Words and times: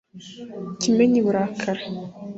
Kimenyi 0.81 1.19
Burakari 1.25 1.83